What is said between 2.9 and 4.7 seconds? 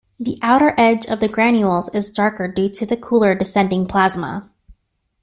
cooler descending plasma.